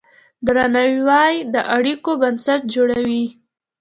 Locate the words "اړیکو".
1.75-2.11